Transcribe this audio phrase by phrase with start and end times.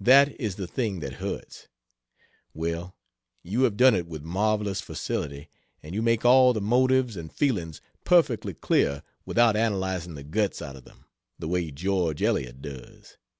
[0.00, 1.68] That is the thing that hurts.
[2.52, 2.96] Well,
[3.44, 5.48] you have done it with marvelous facility
[5.80, 10.74] and you make all the motives and feelings perfectly clear without analyzing the guts out
[10.74, 11.04] of them,
[11.38, 13.16] the way George Eliot does.